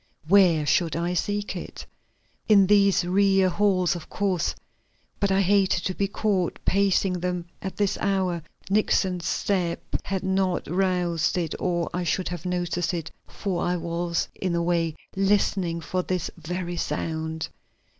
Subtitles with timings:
[0.27, 1.85] Where should I seek it?
[2.49, 4.55] In these rear halls, of course,
[5.19, 8.41] but I hated to be caught pacing them at this hour.
[8.67, 14.27] Nixon's step had not roused it or I should have noticed it, for I was,
[14.33, 17.49] in a way, listening for this very sound.